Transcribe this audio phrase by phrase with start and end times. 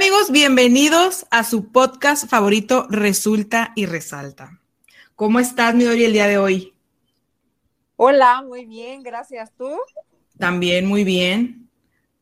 [0.00, 0.30] amigos?
[0.30, 4.58] Bienvenidos a su podcast favorito Resulta y Resalta.
[5.14, 6.72] ¿Cómo estás, mi Dori, el día de hoy?
[7.96, 9.52] Hola, muy bien, gracias.
[9.58, 9.68] ¿Tú?
[10.38, 11.68] También muy bien.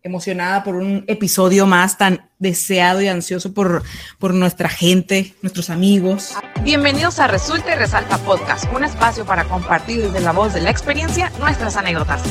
[0.03, 3.85] Emocionada por un episodio más tan deseado y ansioso por,
[4.19, 6.35] por nuestra gente, nuestros amigos.
[6.65, 10.71] Bienvenidos a Resulta y Resalta Podcast, un espacio para compartir desde la voz de la
[10.71, 12.23] experiencia nuestras anécdotas.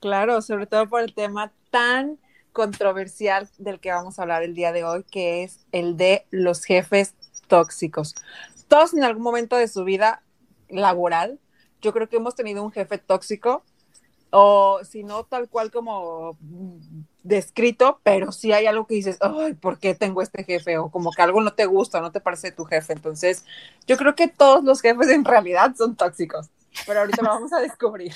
[0.00, 2.18] Claro, sobre todo por el tema tan
[2.52, 6.64] controversial del que vamos a hablar el día de hoy, que es el de los
[6.64, 7.14] jefes
[7.48, 8.14] tóxicos.
[8.68, 10.22] Todos en algún momento de su vida
[10.68, 11.40] laboral,
[11.80, 13.64] yo creo que hemos tenido un jefe tóxico,
[14.30, 16.38] o si no tal cual como
[17.22, 20.78] descrito, pero sí hay algo que dices, ay, ¿por qué tengo este jefe?
[20.78, 22.92] O como que algo no te gusta, no te parece tu jefe.
[22.92, 23.44] Entonces,
[23.86, 26.50] yo creo que todos los jefes en realidad son tóxicos,
[26.86, 28.14] pero ahorita lo vamos a descubrir.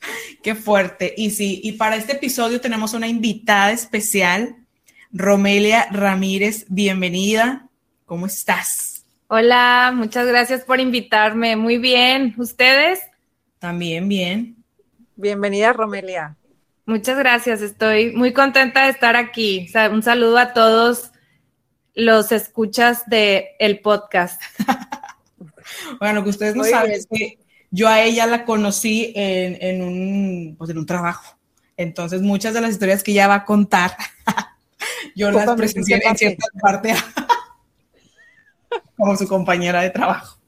[0.42, 1.14] Qué fuerte.
[1.16, 4.56] Y sí, y para este episodio tenemos una invitada especial,
[5.12, 6.66] Romelia Ramírez.
[6.68, 7.68] Bienvenida.
[8.04, 9.04] ¿Cómo estás?
[9.28, 11.56] Hola, muchas gracias por invitarme.
[11.56, 12.34] Muy bien.
[12.38, 13.00] ¿Ustedes?
[13.58, 14.56] También bien.
[15.16, 16.36] Bienvenida, Romelia.
[16.86, 17.60] Muchas gracias.
[17.60, 19.70] Estoy muy contenta de estar aquí.
[19.92, 21.10] Un saludo a todos
[21.94, 24.40] los escuchas del el podcast.
[26.00, 27.38] bueno, que ustedes no saben es que
[27.70, 31.36] yo a ella la conocí en, un, pues en un trabajo.
[31.76, 33.96] Entonces, muchas de las historias que ella va a contar,
[35.14, 36.94] yo las presencié en cierta parte
[38.96, 40.38] como su compañera de trabajo.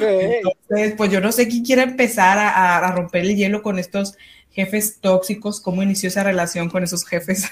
[0.00, 4.16] Entonces, pues yo no sé quién quiere empezar a, romper el hielo con estos
[4.50, 7.48] jefes tóxicos, cómo inició esa relación con esos jefes.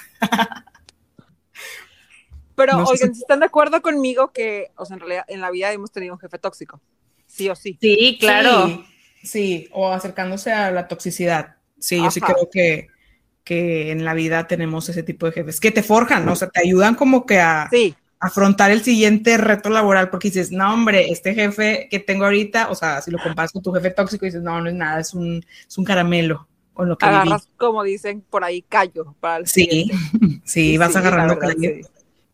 [2.55, 5.71] Pero, oigan, si están de acuerdo conmigo que, o sea, en realidad en la vida
[5.71, 6.81] hemos tenido un jefe tóxico
[7.31, 7.77] sí o sí.
[7.81, 8.83] Sí, claro.
[9.23, 11.55] Sí, o acercándose a la toxicidad.
[11.79, 12.87] Sí, yo sí creo que,
[13.43, 16.33] que en la vida tenemos ese tipo de jefes que te forjan, ¿no?
[16.33, 17.69] o sea, te ayudan como que a
[18.19, 22.75] afrontar el siguiente reto laboral, porque dices, no, hombre, este jefe que tengo ahorita, o
[22.75, 25.43] sea, si lo comparas con tu jefe tóxico, dices, no, no es nada, es un,
[25.67, 29.89] es un caramelo con lo que Agarras, como dicen por ahí, callo para el Sí,
[30.45, 31.71] sí, vas agarrando callo.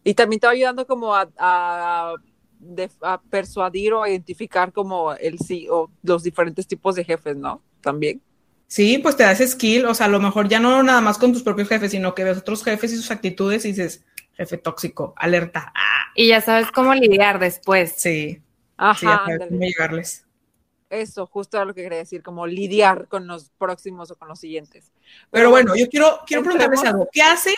[0.03, 2.15] Y también te va ayudando como a
[2.59, 7.61] de, a persuadir o identificar como el sí o los diferentes tipos de jefes, ¿no?
[7.81, 8.21] También.
[8.67, 11.17] Sí, pues te da ese skill, o sea, a lo mejor ya no nada más
[11.17, 14.03] con tus propios jefes, sino que ves otros jefes y sus actitudes y dices,
[14.33, 15.71] jefe tóxico, alerta.
[16.15, 17.93] Y ya sabes cómo lidiar después.
[17.97, 18.41] Sí.
[18.75, 19.23] Ajá.
[19.25, 20.25] cómo llegarles.
[20.89, 24.39] Eso, justo era lo que quería decir, como lidiar con los próximos o con los
[24.39, 24.91] siguientes.
[25.31, 27.09] Pero, bueno, yo quiero, quiero preguntarles algo.
[27.11, 27.53] ¿Qué hace,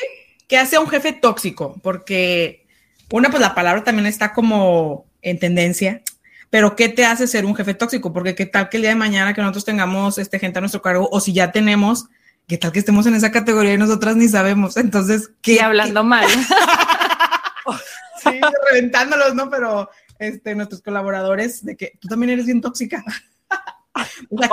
[0.47, 1.75] ¿Qué hace a un jefe tóxico?
[1.83, 2.66] Porque
[3.12, 6.02] una, pues la palabra también está como en tendencia,
[6.50, 8.12] pero ¿qué te hace ser un jefe tóxico?
[8.12, 10.81] Porque qué tal que el día de mañana que nosotros tengamos este, gente a nuestro
[10.81, 12.08] cargo, o si ya tenemos,
[12.47, 14.78] qué tal que estemos en esa categoría y nosotras ni sabemos.
[14.78, 15.62] Entonces, ¿qué?
[15.62, 16.28] hablando mal.
[18.24, 19.50] sí, reventándolos, ¿no?
[19.50, 23.03] Pero este, nuestros colaboradores, de que tú también eres bien tóxica.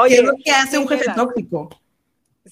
[0.09, 1.69] ¿qué es lo que hace un jefe tóxico?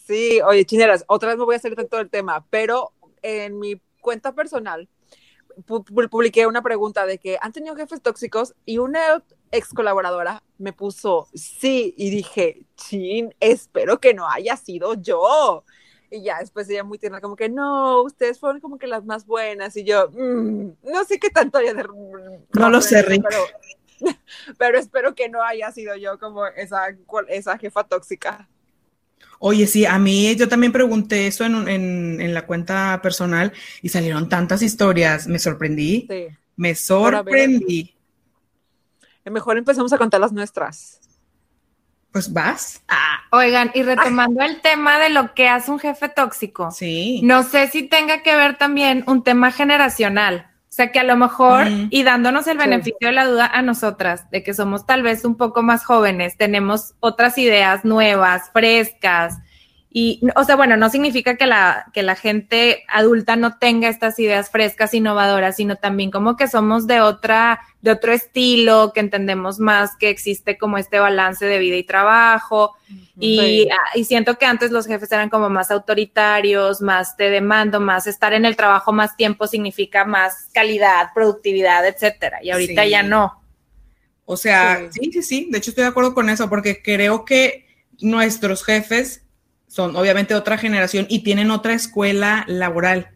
[0.07, 2.93] Sí, oye, chineras, otra vez me voy a hacer todo el tema, pero
[3.23, 4.89] en mi cuenta personal,
[5.67, 11.29] publiqué una pregunta de que han tenido jefes tóxicos y una ex colaboradora me puso
[11.35, 15.65] sí y dije, chin, espero que no haya sido yo.
[16.11, 19.27] Y ya después ella muy tierna, como que no, ustedes fueron como que las más
[19.27, 19.77] buenas.
[19.77, 21.85] Y yo, mm, no sé qué tanto haya de.
[22.53, 23.25] No lo sé, Rick.
[23.29, 23.45] Pero,
[24.59, 26.97] pero espero que no haya sido yo como esa,
[27.29, 28.49] esa jefa tóxica.
[29.39, 33.53] Oye, sí, a mí yo también pregunté eso en, en, la cuenta personal
[33.83, 35.27] y salieron tantas historias.
[35.27, 36.07] Me sorprendí.
[36.09, 36.27] Sí.
[36.57, 37.95] Me sorprendí.
[39.25, 41.01] mejor empezamos a contar las nuestras.
[42.12, 42.81] Pues vas.
[42.87, 46.71] Ah, oigan, y retomando el tema de lo que hace un jefe tóxico.
[46.71, 47.21] Sí.
[47.25, 50.54] No sé si tenga que ver también un tema generacional.
[50.75, 54.29] O sea, que a lo mejor, y dándonos el beneficio de la duda a nosotras,
[54.33, 59.39] de que somos tal vez un poco más jóvenes, tenemos otras ideas nuevas, frescas,
[59.97, 64.19] y, o sea, bueno, no significa que la, que la gente adulta no tenga estas
[64.19, 69.61] ideas frescas, innovadoras, sino también como que somos de otra, de otro estilo, que entendemos
[69.61, 72.75] más que existe como este balance de vida y trabajo.
[73.20, 77.79] Y, ah, y, siento que antes los jefes eran como más autoritarios, más de demando,
[77.79, 82.40] más estar en el trabajo más tiempo significa más calidad, productividad, etcétera.
[82.43, 83.40] Y ahorita ya no.
[84.25, 85.49] O sea, sí, sí, sí.
[85.52, 87.69] De hecho, estoy de acuerdo con eso, porque creo que
[88.00, 89.24] nuestros jefes
[89.75, 93.09] son obviamente otra generación y tienen otra escuela laboral.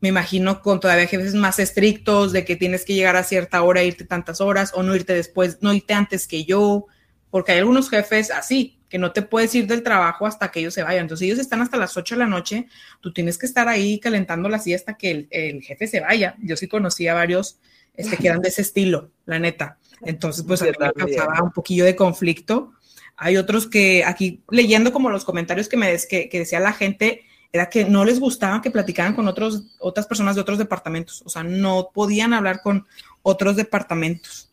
[0.00, 3.82] Me imagino con todavía jefes más estrictos de que tienes que llegar a cierta hora,
[3.82, 6.84] irte tantas horas o no irte después, no irte antes que yo
[7.30, 10.74] porque hay algunos jefes así, que no te puedes ir del trabajo hasta que ellos
[10.74, 11.04] se vayan.
[11.04, 12.66] Entonces ellos están hasta las 8 de la noche,
[13.00, 16.36] tú tienes que estar ahí calentando la silla hasta que el, jefe se vaya.
[16.42, 17.60] Yo sí conocí a varios
[17.94, 19.78] este, que eran de ese estilo, la neta.
[20.02, 22.74] Entonces, pues a mí me causaba un poquillo de conflicto.
[23.16, 27.22] Hay otros que aquí leyendo como los comentarios que me que, que decía la gente,
[27.54, 31.28] era que no les gustaba que platicaran con otros, otras personas de otros departamentos, o
[31.28, 32.84] sea, no podían hablar con
[33.22, 34.50] otros departamentos.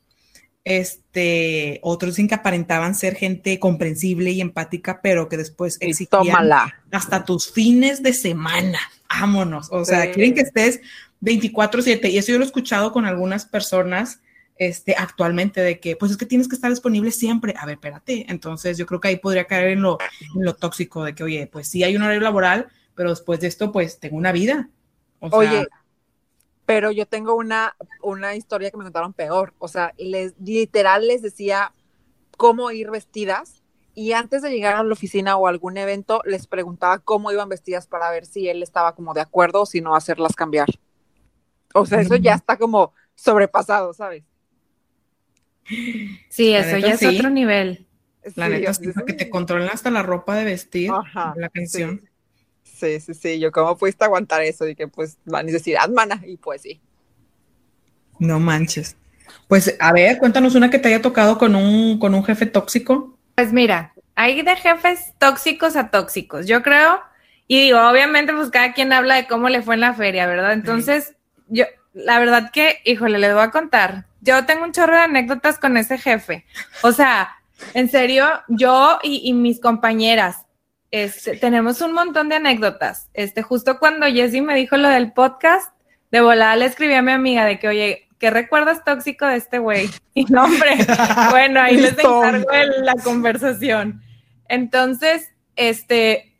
[0.63, 6.51] Este, otros dicen que aparentaban ser gente comprensible y empática, pero que después exigían
[6.91, 8.79] hasta tus fines de semana.
[9.09, 9.69] Vámonos.
[9.71, 10.81] O sea, quieren que estés
[11.21, 14.19] 24/7 y eso yo lo he escuchado con algunas personas
[14.61, 17.55] este, actualmente de que, pues es que tienes que estar disponible siempre.
[17.57, 18.27] A ver, espérate.
[18.29, 19.97] Entonces, yo creo que ahí podría caer en lo,
[20.35, 23.47] en lo tóxico de que, oye, pues sí hay un horario laboral, pero después de
[23.47, 24.69] esto, pues tengo una vida.
[25.19, 25.67] oye,
[26.67, 29.55] pero yo tengo una, una historia que me contaron peor.
[29.57, 31.73] O sea, les, literal les decía
[32.37, 33.63] cómo ir vestidas
[33.95, 37.87] y antes de llegar a la oficina o algún evento les preguntaba cómo iban vestidas
[37.87, 40.69] para ver si él estaba como de acuerdo o si no hacerlas cambiar.
[41.73, 44.23] O sea, eso ya está como sobrepasado, ¿sabes?
[46.29, 47.87] Sí, eso ya es otro nivel.
[48.35, 50.91] La neta, sí, que te controlan hasta la ropa de vestir,
[51.35, 52.01] la canción.
[52.63, 53.39] Sí, sí, sí.
[53.39, 54.67] Yo, ¿cómo pudiste aguantar eso?
[54.67, 56.21] Y que, pues, la necesidad, mana.
[56.25, 56.81] Y pues sí.
[58.19, 58.95] No manches.
[59.47, 63.17] Pues, a ver, cuéntanos una que te haya tocado con un, con un jefe tóxico.
[63.35, 66.47] Pues mira, hay de jefes tóxicos a tóxicos.
[66.47, 67.01] Yo creo,
[67.47, 70.53] y digo, obviamente, pues cada quien habla de cómo le fue en la feria, ¿verdad?
[70.53, 71.15] Entonces,
[71.47, 74.05] yo, la verdad que, híjole, les voy a contar.
[74.21, 76.45] Yo tengo un chorro de anécdotas con ese jefe.
[76.81, 77.35] O sea,
[77.73, 80.45] en serio, yo y, y mis compañeras,
[80.91, 83.09] este, tenemos un montón de anécdotas.
[83.13, 85.73] Este, justo cuando Jessy me dijo lo del podcast,
[86.11, 89.59] de volada le escribí a mi amiga de que, oye, ¿qué recuerdas tóxico de este
[89.59, 89.89] güey?
[90.13, 90.75] Y no, hombre,
[91.31, 92.45] bueno, ahí les encargo
[92.81, 94.01] la conversación.
[94.49, 96.30] Entonces, este,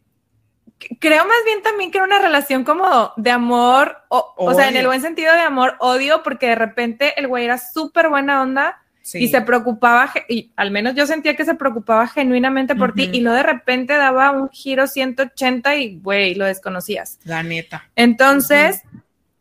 [1.00, 4.78] creo más bien también que era una relación como de amor, o, o sea, en
[4.78, 8.82] el buen sentido de amor, odio, porque de repente el güey era súper buena onda
[9.14, 13.22] y se preocupaba, y al menos yo sentía que se preocupaba genuinamente por ti, y
[13.22, 17.20] luego de repente daba un giro 180 y, güey, lo desconocías.
[17.24, 17.90] La neta.
[17.96, 18.84] Entonces,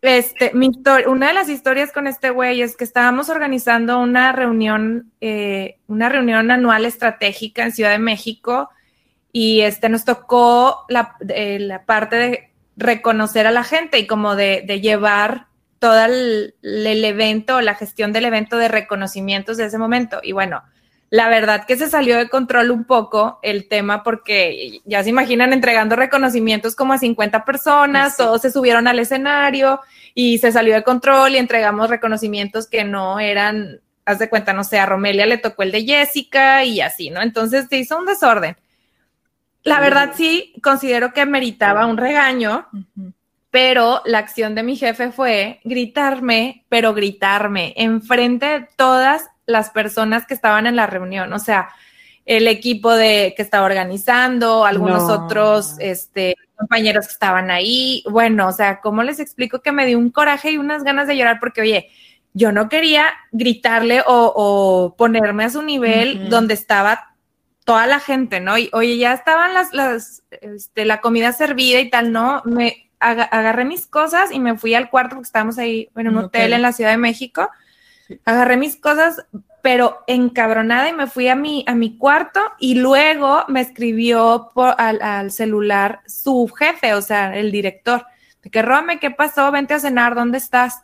[0.02, 0.70] este, mi
[1.06, 6.08] una de las historias con este güey es que estábamos organizando una reunión, eh, una
[6.08, 8.70] reunión anual estratégica en Ciudad de México,
[9.32, 14.36] y este, nos tocó la, eh, la parte de reconocer a la gente y como
[14.36, 15.50] de, de llevar
[15.80, 20.20] todo el, evento o la gestión del evento de reconocimientos de ese momento.
[20.22, 20.62] Y bueno,
[21.08, 25.52] la verdad que se salió de control un poco el tema porque ya se imaginan
[25.52, 29.80] entregando reconocimientos como a 50 personas, todos se subieron al escenario
[30.14, 34.64] y se salió de control y entregamos reconocimientos que no eran, haz de cuenta, no
[34.64, 37.22] sé, a Romelia le tocó el de Jessica y así, ¿no?
[37.22, 38.56] Entonces se hizo un desorden.
[39.62, 42.66] La verdad sí considero que meritaba un regaño
[43.50, 50.24] pero la acción de mi jefe fue gritarme, pero gritarme enfrente de todas las personas
[50.26, 51.70] que estaban en la reunión, o sea,
[52.26, 58.04] el equipo de que estaba organizando, algunos otros este, compañeros que estaban ahí.
[58.08, 61.16] Bueno, o sea, ¿cómo les explico que me dio un coraje y unas ganas de
[61.16, 61.40] llorar?
[61.40, 61.88] Porque, oye,
[62.32, 67.09] yo no quería gritarle o, ponerme a su nivel donde estaba
[67.70, 68.58] toda la gente, ¿no?
[68.58, 72.42] Y, oye, ya estaban las, las, este, la comida servida y tal, ¿no?
[72.44, 76.52] Me, agarré mis cosas y me fui al cuarto porque estábamos ahí en un hotel,
[76.52, 77.48] en la Ciudad de México.
[78.24, 79.24] Agarré mis cosas,
[79.62, 84.74] pero encabronada y me fui a mi, a mi cuarto y luego me escribió por,
[84.76, 88.04] al, celular su jefe, o sea, el director,
[88.42, 89.52] de que Rome, ¿qué pasó?
[89.52, 90.82] Vente a cenar, ¿dónde estás?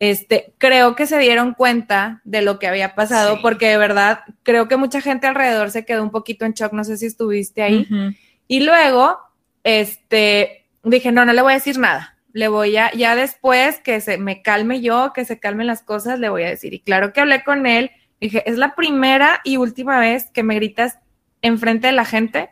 [0.00, 4.68] Este, creo que se dieron cuenta de lo que había pasado, porque de verdad creo
[4.68, 7.86] que mucha gente alrededor se quedó un poquito en shock, no sé si estuviste ahí.
[8.48, 9.18] Y luego,
[9.62, 12.18] este, dije, no, no le voy a decir nada.
[12.32, 16.18] Le voy a, ya después que se me calme yo, que se calmen las cosas,
[16.18, 16.74] le voy a decir.
[16.74, 20.56] Y claro que hablé con él, dije, es la primera y última vez que me
[20.56, 20.98] gritas
[21.42, 22.50] enfrente de la gente.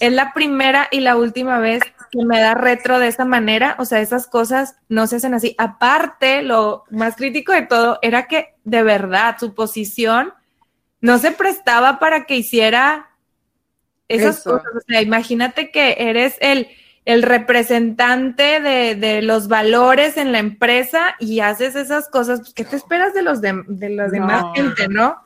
[0.00, 1.80] Es la primera y la última vez
[2.14, 3.76] que me da retro de esa manera.
[3.78, 5.54] O sea, esas cosas no se hacen así.
[5.58, 10.32] Aparte, lo más crítico de todo era que de verdad su posición
[11.00, 13.10] no se prestaba para que hiciera
[14.08, 14.70] esas cosas.
[14.76, 16.68] O sea, imagínate que eres el
[17.04, 22.76] el representante de, los valores en la empresa y haces esas cosas, pues, ¿qué te
[22.76, 25.16] esperas de los de, de las demás gente, no?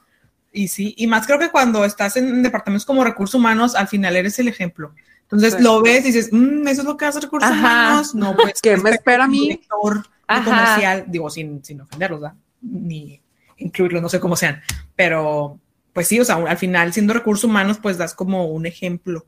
[0.52, 4.16] Y sí, y más creo que cuando estás en departamentos como recursos humanos, al final
[4.16, 4.92] eres el ejemplo.
[5.30, 8.14] Entonces lo ves y dices, mm, eso es lo que hace recursos humanos.
[8.14, 9.61] No, pues, ¿qué me espera a mí?
[10.26, 12.37] comercial, digo, sin, sin ofenderlos, ¿verdad?
[12.62, 13.20] Ni
[13.58, 14.62] incluirlos, no sé cómo sean,
[14.94, 15.58] pero
[15.92, 19.26] pues sí, o sea, al final siendo recursos humanos, pues das como un ejemplo,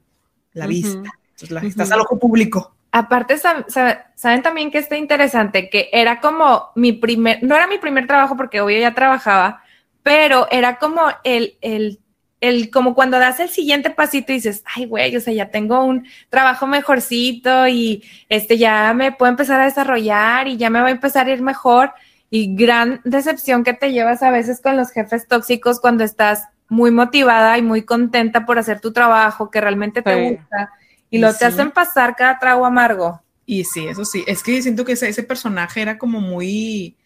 [0.53, 1.11] la vista.
[1.31, 2.75] Entonces, la, estás al ojo público.
[2.93, 8.07] Aparte, saben también que está interesante, que era como mi primer, no era mi primer
[8.07, 9.63] trabajo porque hoy ya trabajaba,
[10.03, 12.01] pero era como el, el,
[12.41, 15.85] el, como cuando das el siguiente pasito y dices, ay, güey, o sea, ya tengo
[15.85, 20.89] un trabajo mejorcito y este, ya me puedo empezar a desarrollar y ya me va
[20.89, 21.93] a empezar a ir mejor.
[22.31, 26.91] Y gran decepción que te llevas a veces con los jefes tóxicos cuando estás muy
[26.93, 30.71] motivada y muy contenta por hacer tu trabajo, que realmente te gusta
[31.11, 33.21] y lo te hacen pasar cada trago amargo.
[33.45, 36.97] Y sí, eso sí, es que siento que ese, ese personaje era como muy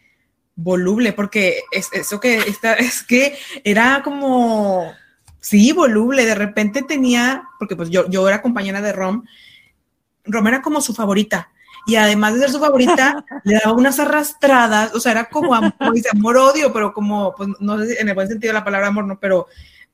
[0.55, 4.93] voluble, porque es, eso que está, es que era como,
[5.45, 9.25] sí, voluble, de repente tenía, porque pues yo, yo era compañera de Rom,
[10.25, 11.51] Rom era como su favorita,
[11.87, 15.75] y además de ser su favorita, le daba unas arrastradas, o sea, era como amor,
[16.13, 18.87] amor odio, pero como, pues no sé si en el buen sentido de la palabra
[18.87, 19.47] amor, no, pero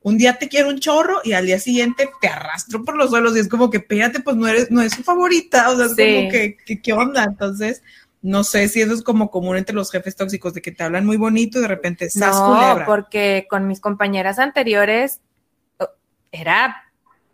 [0.02, 3.36] un día te quiero un chorro y al día siguiente te arrastro por los suelos
[3.36, 5.90] y es como que espérate, pues no eres, no es su favorita, o sea, es
[5.90, 7.24] como que, ¿qué onda?
[7.24, 7.82] Entonces,
[8.22, 11.06] no sé si eso es como común entre los jefes tóxicos, de que te hablan
[11.06, 15.20] muy bonito y de repente No, porque con mis compañeras anteriores
[16.32, 16.84] era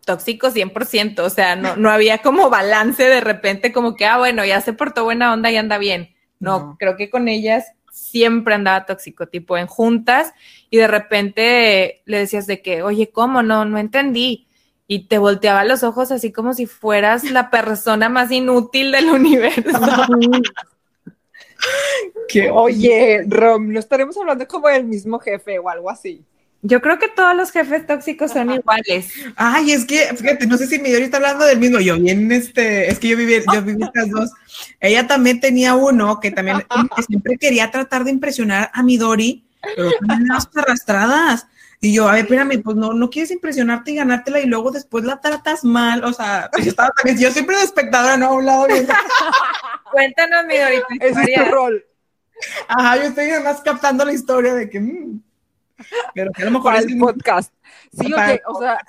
[0.05, 4.45] tóxico 100%, o sea, no, no había como balance de repente, como que, ah, bueno,
[4.45, 6.15] ya se portó buena onda y anda bien.
[6.39, 6.77] no.
[6.79, 10.33] creo que con ellas siempre andaba tóxico, tipo en juntas,
[10.69, 13.43] y de repente le decías de que, oye, ¿cómo?
[13.43, 14.45] No, no entendí.
[14.89, 19.61] Y te volteaba los ojos así como si fueras la persona más inútil del universo.
[22.29, 26.23] que, oye, Rom, no estaremos hablando como del mismo jefe o algo así.
[26.63, 29.11] Yo creo que todos los jefes tóxicos son iguales.
[29.35, 31.79] Ay, es que, fíjate, no sé si Midori está hablando del mismo.
[31.79, 34.31] Yo bien, este, es que yo viví, yo viví estas dos.
[34.79, 36.63] Ella también tenía uno que también
[37.07, 39.45] siempre quería tratar de impresionar a Midori,
[39.75, 41.47] pero también las arrastradas.
[41.79, 45.03] Y yo, a ver, espérame, pues no, no quieres impresionarte y ganártela y luego después
[45.03, 46.03] la tratas mal.
[46.03, 48.27] O sea, yo, estaba, yo siempre de espectadora, ¿no?
[48.27, 48.87] A un lado bien.
[49.91, 50.81] Cuéntanos, Midori.
[50.99, 51.85] Ese es tu rol.
[52.67, 54.79] Ajá, yo estoy además captando la historia de que.
[54.79, 55.21] Mm,
[56.13, 57.53] pero a lo mejor es el podcast.
[57.91, 58.11] Sí,
[58.47, 58.79] o sea,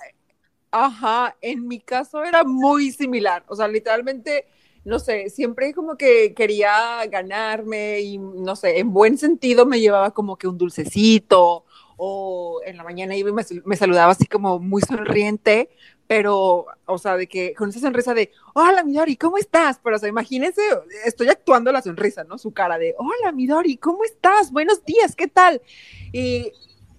[0.70, 4.46] ajá, en mi caso era muy similar, o sea, literalmente,
[4.84, 10.10] no sé, siempre como que quería ganarme y, no sé, en buen sentido me llevaba
[10.12, 11.64] como que un dulcecito
[11.96, 15.68] o en la mañana iba y me, saludaba así como muy sonriente,
[16.06, 19.80] pero, o sea, de que con esa sonrisa de, hola Midori, ¿cómo estás?
[19.82, 20.62] Pero, o sea, imagínense,
[21.04, 22.38] estoy actuando la sonrisa, ¿no?
[22.38, 24.52] Su cara de, hola Midori, ¿cómo estás?
[24.52, 25.60] Buenos días, ¿qué tal?
[26.12, 26.52] Y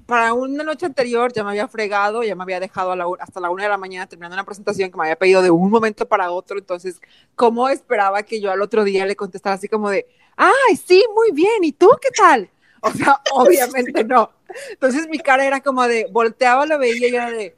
[0.09, 3.63] para una noche anterior ya me había fregado, ya me había dejado hasta la una
[3.63, 6.57] de la mañana terminando una presentación que me había pedido de un momento para otro,
[6.57, 6.99] entonces,
[7.35, 11.31] ¿cómo esperaba que yo al otro día le contestara así como de, ay, sí, muy
[11.31, 12.49] bien, ¿y tú qué tal?
[12.81, 14.31] O sea, obviamente no.
[14.71, 17.55] Entonces mi cara era como de, volteaba, lo veía y era de,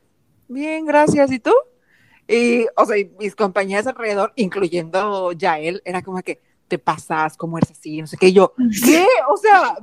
[0.50, 1.54] bien, gracias, ¿y tú?
[2.28, 7.72] Y, o sea, mis compañeras alrededor, incluyendo Yael, era como que, te pasas, ¿cómo eres
[7.72, 8.02] así?
[8.02, 8.54] No sé qué, yo,
[8.86, 9.06] ¿qué?
[9.30, 9.76] O sea,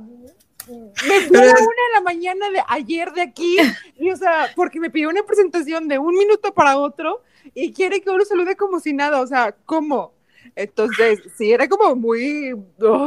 [0.69, 3.57] me fui a la una de la mañana de ayer de aquí,
[3.97, 7.21] y o sea, porque me pidió una presentación de un minuto para otro
[7.53, 10.13] y quiere que uno salude como si nada, o sea, ¿cómo?
[10.55, 12.55] Entonces, sí, era como muy,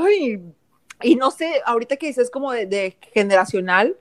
[0.04, 0.42] ay,
[1.02, 3.96] y no sé, ahorita que dices como de, generacional,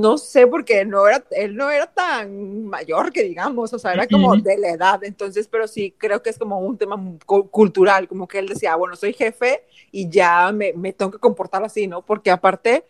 [0.00, 4.06] no sé, porque no era, él no era tan mayor que digamos, o sea, era
[4.06, 8.26] como de la edad, entonces, pero sí, creo que es como un tema cultural, como
[8.26, 12.02] que él decía, bueno, soy jefe y ya me, me tengo que comportar así, ¿no?
[12.02, 12.84] Porque aparte,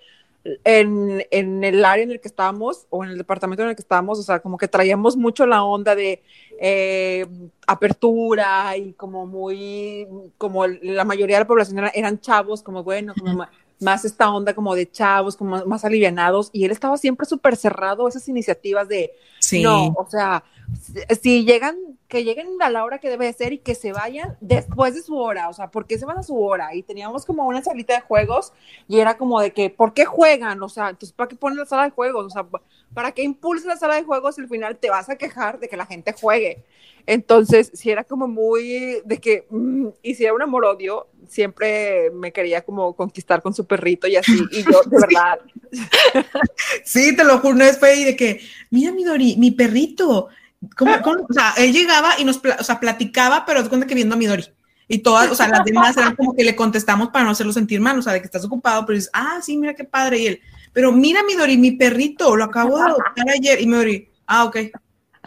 [0.65, 3.83] en, en, el área en el que estábamos o en el departamento en el que
[3.83, 6.23] estábamos, o sea, como que traíamos mucho la onda de
[6.61, 7.27] eh,
[7.67, 10.07] apertura y como muy,
[10.37, 13.47] como la mayoría de la población eran chavos, como bueno, como
[13.85, 18.07] más esta onda como de chavos, como más alivianados, y él estaba siempre súper cerrado
[18.07, 19.63] a esas iniciativas de, sí.
[19.63, 20.43] no, o sea,
[21.21, 21.77] si llegan,
[22.09, 25.17] que lleguen a la hora que debe ser y que se vayan después de su
[25.17, 26.75] hora, o sea, ¿por qué se van a su hora?
[26.75, 28.53] Y teníamos como una salita de juegos
[28.89, 30.63] y era como de que, ¿por qué juegan?
[30.63, 32.27] O sea, entonces, ¿para qué ponen la sala de juegos?
[32.27, 32.47] O sea,
[32.93, 35.69] ¿para qué impulsa la sala de juegos y al final te vas a quejar de
[35.69, 36.65] que la gente juegue?
[37.07, 42.33] Entonces, si era como muy de que, mm, y si era un amor-odio, siempre me
[42.33, 45.41] quería como conquistar con su perrito y así, y yo, de verdad.
[46.85, 48.41] Sí, te lo juro, una vez fue de que,
[48.71, 50.29] mira, mi Dori, mi perrito,
[50.77, 50.93] ¿cómo,
[51.29, 54.19] O sea, él llegaba y nos, o sea, platicaba, pero es cuenta que viendo a
[54.19, 54.45] mi Dori.
[54.87, 57.81] Y todas, o sea, las demás eran como que le contestamos para no hacerlo sentir
[57.81, 60.27] mal, o sea, de que estás ocupado, pero dices, ah, sí, mira qué padre, y
[60.27, 60.41] él,
[60.75, 64.45] pero mira, mi Dori, mi perrito, lo acabo de adoptar ayer, y mi Dori, ah,
[64.45, 64.57] ok.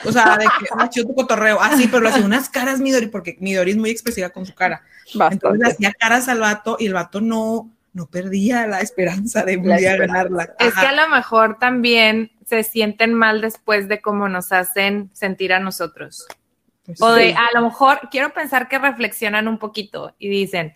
[0.06, 1.58] O sea, de que ha chido tu cotorreo.
[1.60, 4.84] Ah, pero lo hacía unas caras Midori, porque Midori es muy expresiva con su cara.
[5.32, 9.58] Entonces le hacía caras al vato y el vato no, no perdía la esperanza de
[9.58, 10.56] un día ganarla.
[10.60, 15.52] Es que a lo mejor también se sienten mal después de cómo nos hacen sentir
[15.52, 16.28] a nosotros.
[16.86, 20.76] Pues o de, a lo mejor, quiero pensar que reflexionan un poquito y dicen,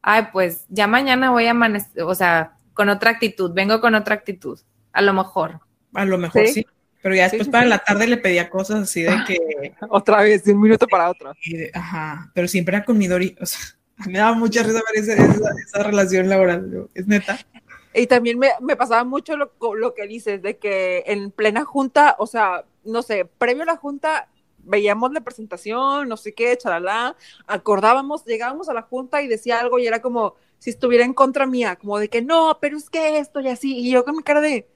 [0.00, 4.14] ay, pues ya mañana voy a amanecer, o sea, con otra actitud, vengo con otra
[4.14, 4.58] actitud,
[4.92, 5.60] a lo mejor.
[5.92, 6.66] A lo mejor sí.
[7.02, 9.74] Pero ya después para la tarde le pedía cosas así de que...
[9.90, 11.34] Otra vez, de un minuto para otro.
[11.74, 13.58] ajá, pero siempre era con mi Dori, o sea,
[14.06, 17.38] me daba mucha risa ver esa, relación laboral, es neta.
[17.94, 22.16] Y también me, me pasaba mucho lo, lo, que dices, de que en plena junta,
[22.18, 24.28] o sea, no sé, previo a la junta,
[24.64, 27.16] veíamos la presentación, no sé qué, chalala,
[27.46, 31.46] acordábamos, llegábamos a la junta y decía algo y era como si estuviera en contra
[31.46, 34.22] mía, como de que no, pero es que esto y así, y yo con mi
[34.22, 34.68] cara de,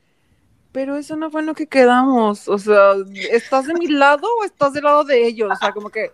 [0.73, 2.95] pero eso no fue en lo que quedamos, o sea,
[3.31, 5.51] ¿estás de mi lado o estás del lado de ellos?
[5.53, 6.11] O sea, como que,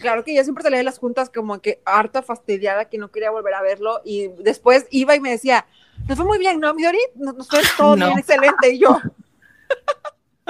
[0.00, 3.30] claro que yo siempre salía de las juntas como que harta fastidiada, que no quería
[3.30, 5.66] volver a verlo, y después iba y me decía,
[6.06, 6.98] nos fue muy bien, ¿no, Midori?
[7.14, 8.98] Nos fue todo bien, excelente, y yo...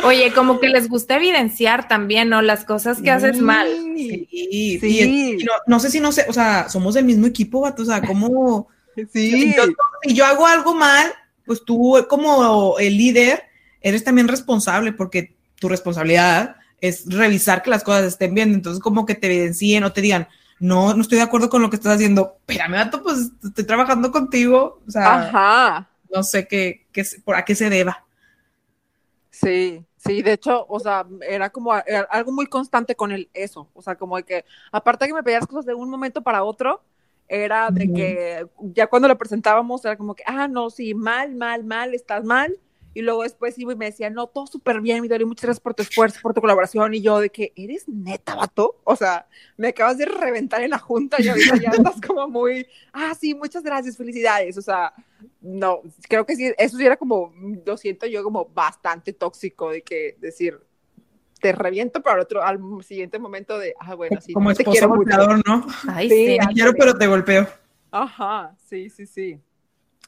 [0.04, 2.40] Oye, como que les gusta evidenciar también, ¿no?
[2.40, 3.66] Las cosas que haces mal.
[3.96, 5.38] Sí, sí.
[5.66, 8.68] no, sé si no sé, o sea, somos del mismo equipo, vato, o sea, como...
[9.12, 9.54] Sí.
[10.02, 11.12] Si yo, hago algo mal,
[11.44, 13.44] pues tú como el líder
[13.80, 18.54] eres también responsable porque tu responsabilidad es revisar que las cosas estén bien.
[18.54, 20.28] Entonces, como que te evidencien o te digan,
[20.60, 22.36] no, no estoy de acuerdo con lo que estás haciendo.
[22.40, 24.80] Espérame, vato, pues estoy trabajando contigo.
[24.86, 25.90] O sea, Ajá.
[26.14, 28.04] no sé qué, qué, por a qué se deba.
[29.30, 33.82] Sí, Sí, de hecho, o sea, era como algo muy constante con el eso, o
[33.82, 36.82] sea, como de que, aparte de que me pedías cosas de un momento para otro,
[37.26, 41.64] era de que ya cuando lo presentábamos era como que, ah, no, sí, mal, mal,
[41.64, 42.58] mal, estás mal,
[42.98, 45.72] y luego después iba y me decía, no, todo súper bien, mi muchas gracias por
[45.72, 46.94] tu esfuerzo, por tu colaboración.
[46.94, 48.80] Y yo de que, ¿eres neta, vato?
[48.82, 52.66] O sea, me acabas de reventar en la junta y ahorita ya estás como muy,
[52.92, 54.58] ah, sí, muchas gracias, felicidades.
[54.58, 54.92] O sea,
[55.40, 57.32] no, creo que sí, eso sí era como,
[57.64, 60.58] lo siento yo como bastante tóxico de que decir,
[61.40, 64.88] te reviento, pero al otro, al siguiente momento de, ah, bueno, sí, como te quiero
[64.88, 65.64] golpeador, ¿no?
[65.86, 67.46] Ay, sí, te quiero, pero te golpeo.
[67.92, 69.40] Ajá, sí, sí, sí.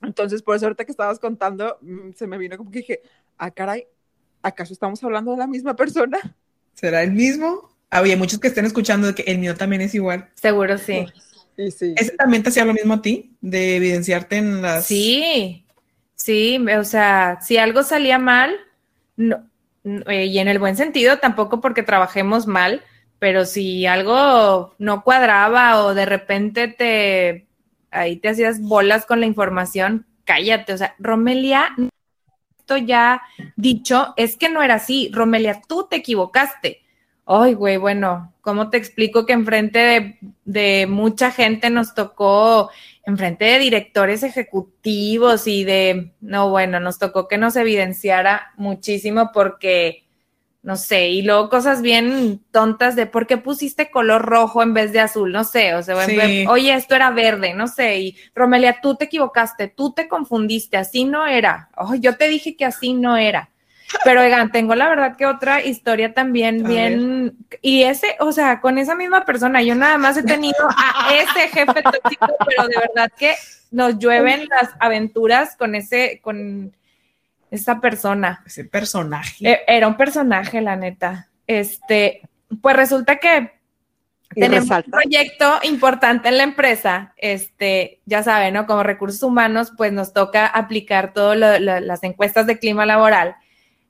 [0.03, 3.01] Entonces, por eso ahorita que estabas contando, mm, se me vino como que dije,
[3.39, 3.87] ah, caray,
[4.43, 6.19] ¿acaso estamos hablando de la misma persona?
[6.75, 7.71] ¿Será el mismo?
[7.91, 10.29] Ah, oye, muchos que estén escuchando que el mío también es igual.
[10.35, 11.07] Seguro sí.
[11.57, 11.95] Sí, sí.
[11.97, 13.37] ¿Ese también te hacía lo mismo a ti?
[13.41, 14.87] De evidenciarte en las...
[14.87, 15.67] Sí,
[16.15, 18.57] sí, o sea, si algo salía mal,
[19.17, 19.51] no,
[19.85, 22.83] eh, y en el buen sentido, tampoco porque trabajemos mal,
[23.19, 27.47] pero si algo no cuadraba o de repente te
[27.91, 31.75] ahí te hacías bolas con la información, cállate, o sea, Romelia,
[32.59, 33.23] esto ya
[33.57, 36.83] dicho, es que no era así, Romelia, tú te equivocaste.
[37.27, 42.71] Ay, güey, bueno, ¿cómo te explico que enfrente de, de mucha gente nos tocó,
[43.05, 50.05] enfrente de directores ejecutivos y de, no, bueno, nos tocó que nos evidenciara muchísimo porque
[50.63, 54.93] no sé, y luego cosas bien tontas de por qué pusiste color rojo en vez
[54.93, 55.97] de azul, no sé, o sea,
[56.49, 61.05] oye, esto era verde, no sé, y Romelia, tú te equivocaste, tú te confundiste, así
[61.05, 63.51] no era, oh, yo te dije que así no era.
[64.05, 68.79] Pero oigan, tengo la verdad que otra historia también bien, y ese, o sea, con
[68.79, 73.11] esa misma persona, yo nada más he tenido a ese jefe tóxico, pero de verdad
[73.19, 73.35] que
[73.73, 76.73] nos llueven las aventuras con ese, con
[77.51, 78.43] esa persona.
[78.47, 79.49] Ese personaje.
[79.49, 81.29] E, era un personaje, la neta.
[81.47, 82.23] Este,
[82.63, 83.61] pues resulta que
[84.35, 87.15] tenemos un proyecto importante en la empresa.
[87.17, 88.67] Este, ya saben, ¿no?
[88.67, 93.35] Como recursos humanos, pues nos toca aplicar todas las encuestas de clima laboral.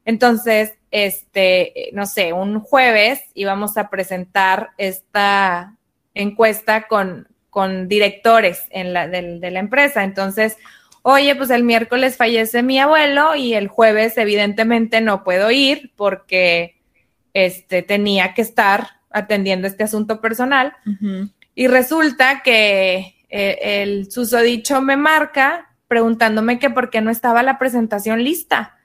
[0.04, 5.76] Entonces, este, no sé, un jueves íbamos a presentar esta
[6.14, 10.02] encuesta con, con directores en la, de la empresa.
[10.04, 10.56] Entonces,
[11.02, 16.76] oye, pues el miércoles fallece mi abuelo y el jueves evidentemente no puedo ir porque
[17.34, 20.74] este, tenía que estar atendiendo este asunto personal.
[21.54, 27.58] Y resulta que eh, el susodicho me marca preguntándome que por qué no estaba la
[27.58, 28.76] presentación lista.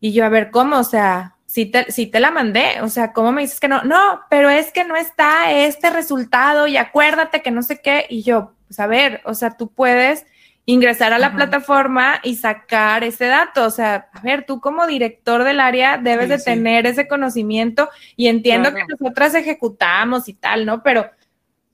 [0.00, 0.78] Y yo, a ver, ¿cómo?
[0.78, 3.82] O sea, si te, te la mandé, o sea, ¿cómo me dices que no?
[3.82, 8.06] No, pero es que no está este resultado y acuérdate que no sé qué.
[8.08, 10.26] Y yo, pues a ver, o sea, tú puedes
[10.66, 13.64] ingresar a la plataforma y sacar ese dato.
[13.64, 18.28] O sea, a ver, tú como director del área debes de tener ese conocimiento y
[18.28, 20.82] entiendo que nosotras ejecutamos y tal, ¿no?
[20.82, 21.10] Pero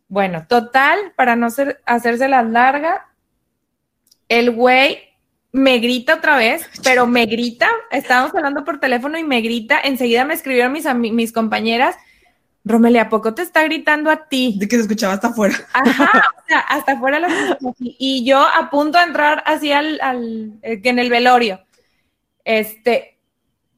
[0.09, 3.09] bueno, total, para no ser, hacerse la larga,
[4.29, 5.01] el güey
[5.53, 10.25] me grita otra vez, pero me grita, estábamos hablando por teléfono y me grita, enseguida
[10.25, 11.97] me escribieron mis, mis compañeras,
[12.69, 14.57] Romelia, ¿a poco te está gritando a ti?
[14.59, 15.55] De que se escuchaba hasta afuera.
[15.73, 17.29] Ajá, o sea, hasta afuera lo
[17.79, 21.61] Y yo a punto de entrar así al, al, eh, en el velorio.
[22.45, 23.21] Este,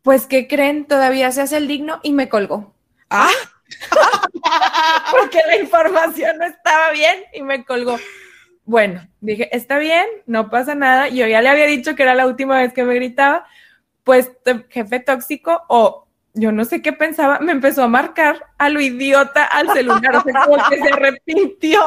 [0.01, 0.87] pues, ¿qué creen?
[0.87, 2.75] Todavía se hace el digno y me colgó.
[3.11, 3.29] Ah.
[5.11, 7.99] Porque la información no estaba bien y me colgó.
[8.65, 11.09] Bueno, dije, está bien, no pasa nada.
[11.11, 13.47] Yo ya le había dicho que era la última vez que me gritaba.
[14.03, 14.31] Pues,
[14.71, 16.08] jefe tóxico o
[16.39, 20.23] yo no sé qué pensaba, me empezó a marcar a lo idiota al celular, o
[20.23, 21.83] sea, como que se arrepintió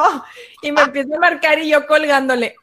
[0.62, 2.56] y me empieza a marcar y yo colgándole.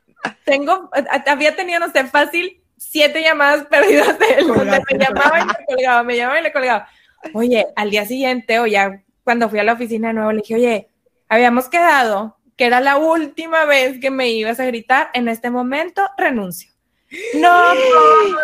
[0.45, 0.91] Tengo,
[1.27, 5.55] había tenido, no sé, fácil siete llamadas perdidas de él, donde me llamaba y me
[5.67, 6.89] colgaba, me llamaba y le colgaba.
[7.33, 10.55] Oye, al día siguiente o ya cuando fui a la oficina de nuevo, le dije,
[10.55, 10.89] oye,
[11.29, 16.03] habíamos quedado que era la última vez que me ibas a gritar, en este momento
[16.17, 16.73] renuncio.
[17.35, 17.81] No, no,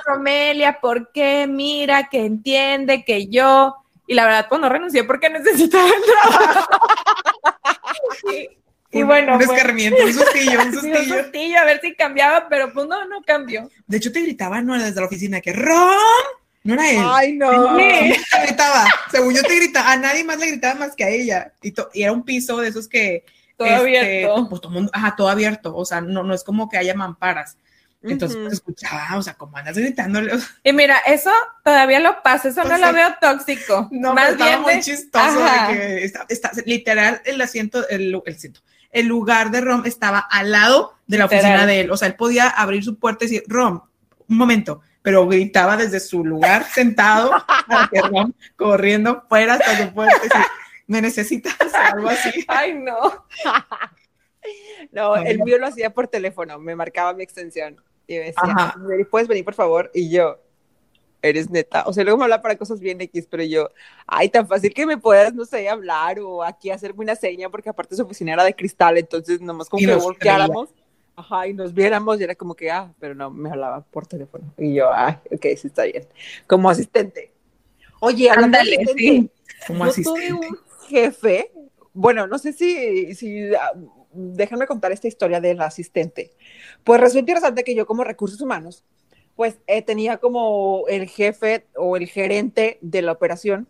[0.07, 1.47] Romelia, ¿por qué?
[1.47, 3.77] Mira, que entiende que yo.
[4.07, 6.69] Y la verdad, pues no renuncié porque necesitaba el trabajo.
[8.91, 9.37] y, bueno.
[9.37, 10.99] Un escarmiento, un sustillo, un sustillo.
[10.99, 13.69] un sustillo, a ver si cambiaba, pero pues no, no cambió.
[13.87, 15.79] De hecho, te gritaba, no desde la oficina, que ¡Rom!
[16.65, 16.99] No era él.
[17.03, 17.77] Ay, no.
[17.77, 18.87] Te gritaba.
[19.11, 21.53] Según yo te gritaba, a nadie más le gritaba más que a ella.
[21.63, 23.25] Y, y era un piso de esos que.
[23.57, 24.49] Todo este, abierto.
[24.49, 25.77] Pues, todo mundo, ajá, todo abierto.
[25.77, 27.59] O sea, no, no es como que haya mamparas.
[28.13, 30.33] Entonces, pues escuchaba, o sea, como andas gritándole.
[30.63, 31.31] Y mira, eso
[31.63, 33.89] todavía lo pasa, eso no lo veo tóxico.
[33.95, 38.53] No, Más bien muy chistoso de que está, literal el asiento, el, el,
[38.91, 41.91] el lugar de Rom estaba al lado de la oficina de él.
[41.91, 43.81] O sea, él podía abrir su puerta y decir, Rom,
[44.29, 49.95] un momento, pero gritaba desde su lugar sentado a que Rom corriendo fuera hasta su
[49.95, 50.47] puerta y decir,
[50.87, 52.45] me necesitas algo así.
[52.49, 53.27] Ay, no.
[54.93, 57.81] No, el mío lo hacía por teléfono, me marcaba mi extensión.
[58.07, 58.75] Y me decía,
[59.11, 59.91] ¿puedes venir por favor?
[59.95, 60.39] Y yo,
[61.25, 61.85] eres neta.
[61.87, 63.71] O sea, luego me habla para cosas bien X, pero yo,
[64.07, 67.71] ay, tan fácil que me puedas, no sé, hablar o aquí hacerme una seña, porque
[67.71, 70.69] aparte su oficina era de cristal, entonces nomás como que volteáramos,
[71.17, 74.53] ajá, y nos viéramos, y era como que, ah, pero no, me hablaba por teléfono.
[74.59, 76.07] Y yo, ay, ok, sí está bien.
[76.47, 77.33] Como asistente.
[78.01, 79.31] Oye, ándale, sí.
[79.67, 80.29] Como asistente.
[80.29, 81.51] tuve un jefe,
[81.95, 83.73] bueno, no sé si, si ah,
[84.15, 86.33] déjenme contar esta historia del asistente.
[86.83, 88.85] Pues resulta interesante que yo como recursos humanos,
[89.37, 93.69] pues eh, tenía como el jefe o el gerente de la operación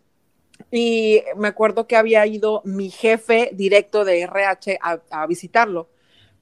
[0.71, 5.89] y me acuerdo que había ido mi jefe directo de RH a, visitarlo.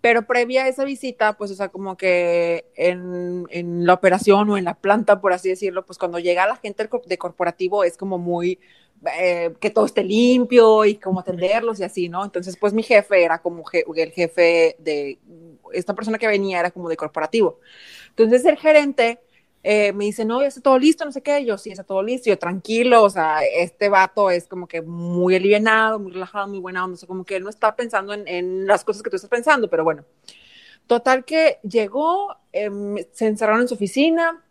[0.02, 4.58] Pero previa a esa visita, pues, o sea, como que en, en, la operación o
[4.58, 8.18] en la planta, por así decirlo, pues cuando llega la gente de corporativo es como
[8.18, 8.58] muy,
[9.18, 12.24] eh, que todo esté limpio y cómo atenderlos y así, ¿no?
[12.24, 15.18] Entonces, pues mi jefe era como el jefe de,
[15.72, 17.58] esta persona que venía era como de corporativo.
[18.10, 19.20] Entonces el gerente
[19.62, 22.02] eh, me dice, no, ya está todo listo, no sé qué, yo sí, está todo
[22.02, 26.58] listo, yo tranquilo, o sea, este vato es como que muy alivianado, muy relajado, muy
[26.58, 29.10] buena onda, o sea, como que él no está pensando en, en las cosas que
[29.10, 30.04] tú estás pensando, pero bueno.
[30.86, 34.42] Total que llegó, em, se encerraron en su oficina,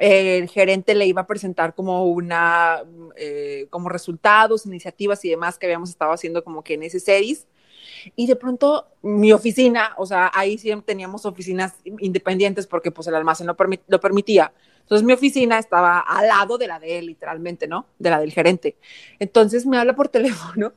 [0.00, 2.82] el gerente le iba a presentar como una,
[3.16, 7.46] eh, como resultados, iniciativas y demás que habíamos estado haciendo como que en ese series.
[8.16, 13.14] Y de pronto mi oficina, o sea, ahí siempre teníamos oficinas independientes porque pues el
[13.14, 13.56] almacén lo,
[13.88, 14.52] lo permitía.
[14.80, 17.86] Entonces mi oficina estaba al lado de la de él, literalmente, ¿no?
[17.98, 18.76] De la del gerente.
[19.18, 20.72] Entonces me habla por teléfono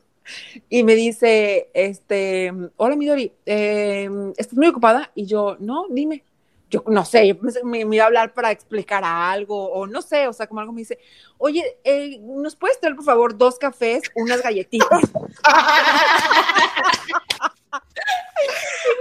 [0.70, 5.12] y me dice, este, hola Midori, eh, ¿estás muy ocupada?
[5.16, 6.24] Y yo, no, dime
[6.70, 10.34] yo no sé, me, me, iba a hablar para explicar algo, o no sé, o
[10.34, 10.98] sea, como algo me dice,
[11.38, 14.88] oye, eh, ¿nos puedes traer, por favor, dos cafés, unas galletitas?
[15.04, 15.08] y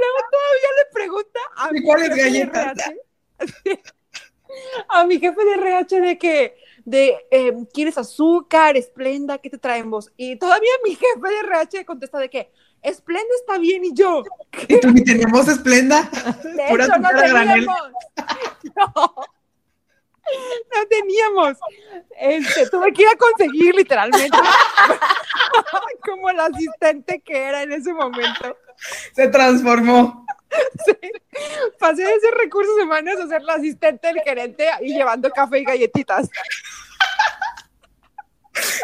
[0.00, 2.78] luego todavía le pregunta a mi ¿Cuáles galletas?
[4.88, 10.12] a mi jefe de RH de que, de, eh, ¿quieres azúcar, esplenda, qué te traemos?
[10.16, 12.50] Y todavía mi jefe de RH contesta de que,
[12.84, 14.22] Esplenda está bien y yo.
[14.68, 16.02] ¿Y tú ni teníamos Esplenda?
[16.42, 17.78] De hecho, no teníamos.
[18.76, 19.14] No.
[20.74, 21.58] No teníamos.
[22.18, 24.36] Este, tuve que ir a conseguir literalmente.
[26.04, 28.56] Como el asistente que era en ese momento.
[29.14, 30.24] Se transformó.
[30.86, 31.10] Sí.
[31.80, 35.64] Pasé de ser recursos humanos a ser la asistente del gerente y llevando café y
[35.64, 36.30] galletitas.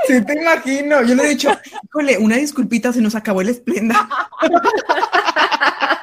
[0.06, 1.02] Sí, te imagino.
[1.02, 1.50] Yo le he dicho,
[1.84, 4.08] híjole, una disculpita, se nos acabó el esplenda.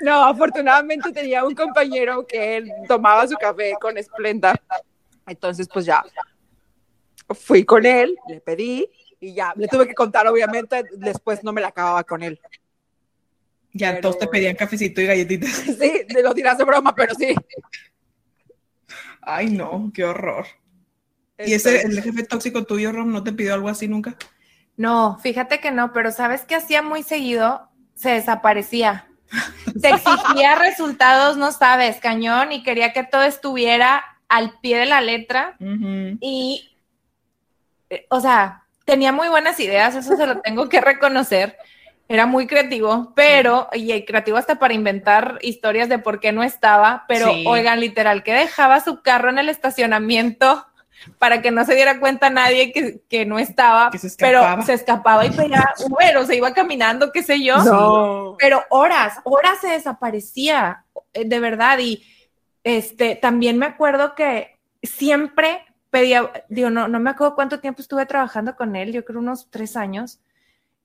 [0.00, 4.54] No, afortunadamente tenía un compañero que él tomaba su café con esplenda.
[5.26, 6.04] Entonces, pues ya
[7.30, 8.88] fui con él, le pedí
[9.20, 12.40] y ya le tuve que contar, obviamente, después no me la acababa con él.
[13.72, 15.50] Ya todos te pedían cafecito y galletitas.
[15.50, 17.34] Sí, te lo dirás de broma, pero sí.
[19.20, 20.46] Ay, no, qué horror.
[21.38, 24.16] ¿Y ese, el jefe tóxico tuyo, Rom, no te pidió algo así nunca?
[24.76, 27.68] No, fíjate que no, pero ¿sabes qué hacía muy seguido?
[27.94, 29.08] Se desaparecía.
[29.80, 35.00] Se exigía resultados, no sabes, cañón, y quería que todo estuviera al pie de la
[35.00, 35.56] letra.
[36.20, 36.76] Y,
[37.90, 41.56] eh, o sea, tenía muy buenas ideas, eso se lo tengo que reconocer.
[42.08, 47.04] Era muy creativo, pero, y creativo hasta para inventar historias de por qué no estaba,
[47.06, 50.67] pero oigan, literal, que dejaba su carro en el estacionamiento
[51.18, 52.72] para que no se diera cuenta nadie
[53.08, 57.42] que, no estaba, pero se escapaba y pedía Uber o se iba caminando, qué sé
[57.42, 58.36] yo.
[58.38, 61.78] Pero horas, horas se desaparecía, eh, de verdad.
[61.78, 62.04] Y
[62.64, 68.06] este, también me acuerdo que siempre pedía, digo, no, no me acuerdo cuánto tiempo estuve
[68.06, 70.20] trabajando con él, yo creo unos tres años.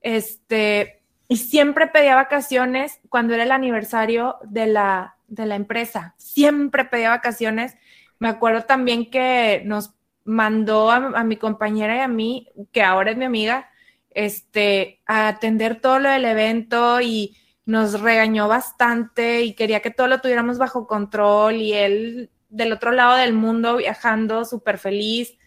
[0.01, 6.13] Este, y siempre pedía vacaciones cuando era el aniversario de la, de la empresa.
[6.17, 7.75] Siempre pedía vacaciones.
[8.19, 9.93] Me acuerdo también que nos
[10.25, 13.69] mandó a, mi compañera y a mí, que ahora es mi amiga,
[14.11, 20.07] este, a atender todo lo del evento y nos regañó bastante y quería que todo
[20.07, 25.37] lo tuviéramos bajo control y él del otro lado del mundo viajando súper feliz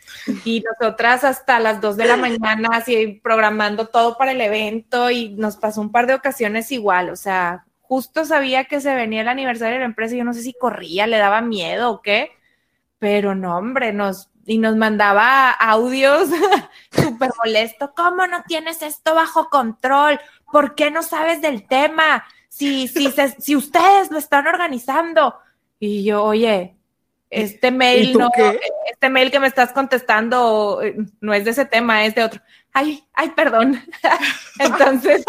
[0.44, 5.30] y nosotras hasta las dos de la mañana así programando todo para el evento y
[5.34, 9.28] nos pasó un par de ocasiones igual, o sea, justo sabía que se venía el
[9.28, 12.30] aniversario de la empresa y yo no sé si corría, le daba miedo o qué,
[12.98, 16.28] pero no, hombre, nos y nos mandaba audios
[16.92, 17.92] súper molesto.
[17.96, 20.20] ¿Cómo no tienes esto bajo control?
[20.52, 22.24] ¿Por qué no sabes del tema?
[22.48, 25.34] Si, si, si ustedes lo están organizando.
[25.80, 26.75] Y yo, oye,
[27.30, 28.30] este mail no,
[28.90, 32.40] este mail que me estás contestando eh, no es de ese tema, es de otro.
[32.72, 33.82] Ay, ay, perdón.
[34.58, 35.24] Entonces,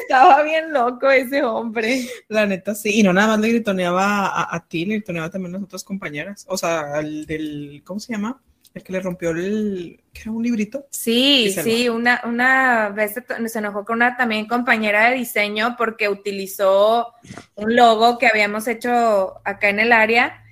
[0.00, 2.06] estaba bien loco ese hombre.
[2.28, 3.00] La neta, sí.
[3.00, 6.46] Y no nada más le gritoneaba a, ti, le gritoneaba también a las otras compañeras.
[6.48, 8.40] O sea, al del, ¿cómo se llama?
[8.72, 10.86] El que le rompió el, ¿qué era un librito?
[10.90, 13.14] Sí, sí, una, una vez
[13.46, 17.12] se enojó con una también compañera de diseño porque utilizó
[17.56, 20.44] un logo que habíamos hecho acá en el área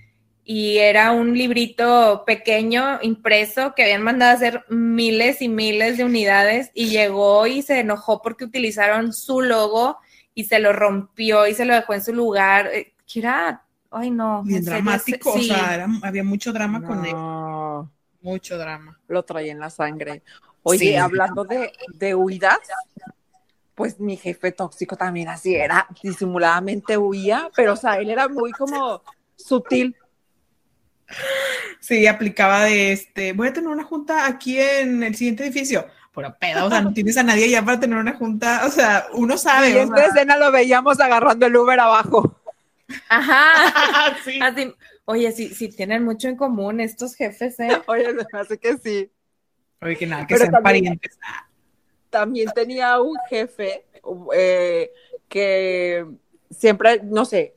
[0.51, 6.07] y era un librito pequeño impreso que habían mandado a hacer miles y miles de
[6.07, 9.99] unidades y llegó y se enojó porque utilizaron su logo
[10.35, 12.71] y se lo rompió y se lo dejó en su lugar.
[12.73, 14.43] Eh, que era, ay no.
[14.43, 17.15] Bien dramático, o sea, había mucho drama con él.
[18.23, 18.99] Mucho drama.
[19.07, 20.23] Lo traía en la sangre.
[20.63, 22.59] Oye, hablando de, de huidas,
[23.75, 28.51] pues mi jefe tóxico también así era, disimuladamente huía, pero o sea, él era muy
[28.53, 29.03] como
[29.37, 29.95] sutil
[31.81, 35.87] Sí, aplicaba de este, voy a tener una junta aquí en el siguiente edificio.
[36.15, 39.07] Pero pedo, o sea, no tienes a nadie ya para tener una junta, o sea,
[39.13, 39.71] uno sabe.
[39.71, 42.41] Y esta escena lo veíamos agarrando el Uber abajo.
[43.09, 44.17] Ajá.
[44.25, 44.41] sí.
[45.05, 47.83] oye, sí, sí tienen mucho en común estos jefes, ¿eh?
[47.87, 49.11] Oye, me hace que sí.
[49.81, 51.17] Oye, que nada, que sean parientes.
[52.11, 53.85] También tenía un jefe
[54.35, 54.91] eh,
[55.29, 56.05] que
[56.51, 57.55] siempre, no sé,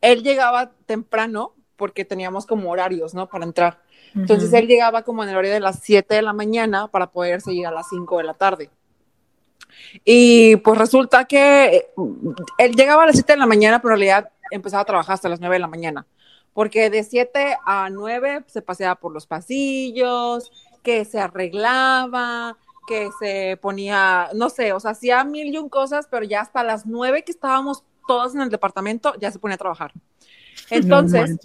[0.00, 3.26] él llegaba temprano porque teníamos como horarios, ¿no?
[3.26, 3.80] Para entrar.
[4.14, 7.40] Entonces él llegaba como en el horario de las 7 de la mañana para poder
[7.40, 8.70] seguir a las 5 de la tarde.
[10.04, 11.90] Y pues resulta que eh,
[12.58, 15.30] él llegaba a las 7 de la mañana, pero en realidad empezaba a trabajar hasta
[15.30, 16.06] las 9 de la mañana.
[16.52, 23.58] Porque de 7 a 9 se paseaba por los pasillos, que se arreglaba, que se
[23.62, 27.24] ponía, no sé, o sea, hacía mil y un cosas, pero ya hasta las 9
[27.24, 29.92] que estábamos todos en el departamento, ya se ponía a trabajar.
[30.70, 31.38] Entonces,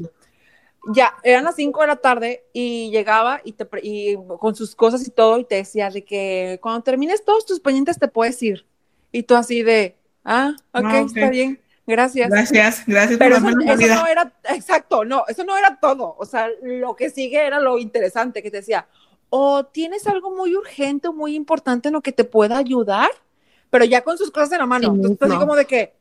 [0.94, 5.08] ya, eran las 5 de la tarde y llegaba y, te, y con sus cosas
[5.08, 8.66] y todo y te decía de que cuando termines todos tus pendientes te puedes ir.
[9.12, 12.30] Y tú así de, ah, ok, está bien, gracias.
[12.30, 13.18] Gracias, gracias.
[13.18, 16.16] Pero eso, no era, exacto, no, eso no era todo.
[16.20, 18.88] O sea, lo que sigue era lo interesante que te decía,
[19.30, 23.10] o tienes algo muy urgente o muy importante en lo que te pueda ayudar,
[23.70, 24.94] pero ya con sus cosas en la mano.
[24.94, 25.94] Entonces, así como de que,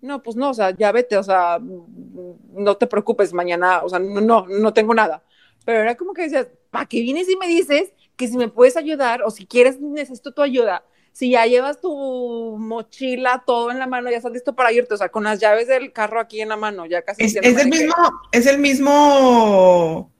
[0.00, 3.98] no, pues no, o sea, ya vete, o sea, no te preocupes, mañana, o sea,
[3.98, 5.22] no, no, no tengo nada.
[5.64, 8.76] Pero era como que decías, ¿para qué vienes y me dices que si me puedes
[8.76, 10.84] ayudar o si quieres, necesito tu ayuda?
[11.12, 14.96] Si ya llevas tu mochila, todo en la mano, ya estás listo para irte, o
[14.96, 17.24] sea, con las llaves del carro aquí en la mano, ya casi.
[17.24, 17.94] Es, es el mismo,
[18.32, 20.12] es el mismo,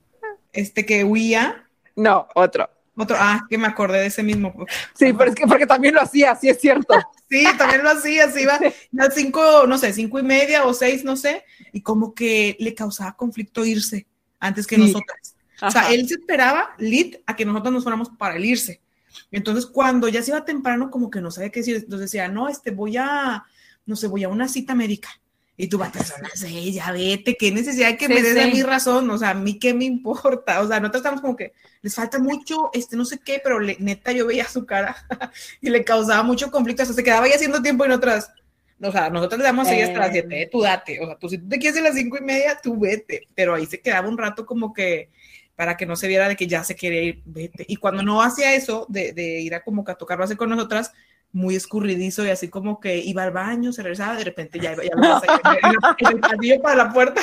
[0.53, 1.69] este que huía.
[1.95, 2.69] No, otro.
[2.95, 4.53] Otro, ah, que me acordé de ese mismo.
[4.93, 6.93] Sí, pero es que porque también lo hacía, sí es cierto.
[7.29, 8.53] sí, también lo hacía, se iba
[8.99, 12.75] a cinco, no sé, cinco y media o seis, no sé, y como que le
[12.75, 14.07] causaba conflicto irse
[14.39, 15.35] antes que nosotras.
[15.61, 18.81] O sea, él se esperaba, lit, a que nosotros nos fuéramos para el irse.
[19.29, 22.49] Entonces, cuando ya se iba temprano, como que no sabía qué decir, entonces decía, no,
[22.49, 23.45] este, voy a,
[23.85, 25.09] no sé, voy a una cita médica.
[25.57, 28.63] Y tú vas a las seis, ya vete, qué necesidad que me des a mi
[28.63, 31.93] razón, o sea, a mí qué me importa, o sea, nosotros estamos como que les
[31.93, 34.95] falta mucho, este, no sé qué, pero neta yo veía su cara
[35.61, 38.31] y le causaba mucho conflicto, o sea, se quedaba ahí haciendo tiempo y nosotras,
[38.81, 41.29] o sea, nosotros le damos ahí hasta las siete, eh, tú date, o sea, tú
[41.29, 44.07] si tú te quieres a las cinco y media, tú vete, pero ahí se quedaba
[44.07, 45.09] un rato como que,
[45.55, 47.65] para que no se viera de que ya se quería ir, vete.
[47.67, 50.49] Y cuando no hacía eso, de, de ir a como que a tocar base con
[50.49, 50.91] nosotras,
[51.33, 54.83] muy escurridizo y así como que iba al baño, se regresaba, de repente ya iba,
[54.83, 54.91] ya
[55.99, 57.21] en el pasillo para la puerta.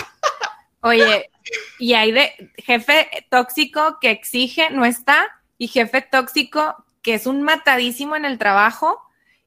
[0.81, 1.31] Oye,
[1.79, 5.27] y hay de jefe tóxico que exige, no está,
[5.59, 9.01] y jefe tóxico que es un matadísimo en el trabajo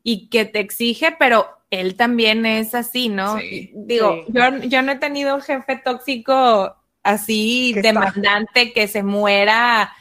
[0.03, 3.37] y que te exige, pero él también es así, ¿no?
[3.73, 9.93] Digo, Yo, yo no he tenido un jefe tóxico así demandante que se muera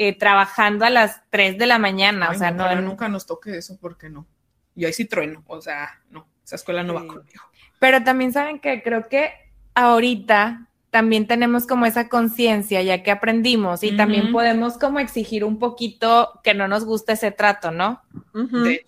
[0.00, 2.30] eh, trabajando a las 3 de la mañana.
[2.30, 4.28] o sea, no, nunca nos toque eso porque no.
[4.76, 7.42] Yo ahí sí trueno, o sea, no, esa escuela no va conmigo.
[7.80, 9.32] Pero también saben que creo que
[9.74, 15.58] ahorita también tenemos como esa conciencia ya que aprendimos y también podemos como exigir un
[15.58, 18.00] poquito que no nos guste ese trato, ¿no?
[18.32, 18.86] De hecho,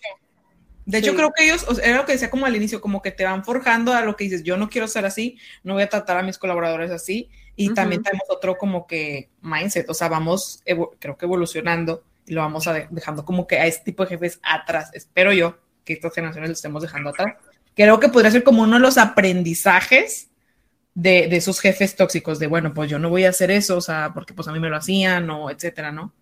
[0.86, 3.24] de hecho creo que ellos, era lo que decía como al inicio, como que te
[3.24, 6.18] van forjando a lo que dices, yo no quiero ser así, no voy a tratar
[6.18, 7.28] a mis colaboradores así
[7.60, 10.62] y también tenemos otro como que mindset, o sea, vamos,
[10.98, 14.40] creo que evolucionando y lo vamos a dejando como que a este tipo de jefes
[14.42, 14.90] atrás.
[14.94, 17.34] Espero yo que estas generaciones lo estemos dejando atrás.
[17.74, 20.30] Creo que podría ser como uno de los aprendizajes
[20.94, 23.80] de, de, esos jefes tóxicos, de bueno, pues yo no voy a hacer eso, o
[23.82, 26.14] sea, porque pues a mí me lo hacían o etcétera, ¿no?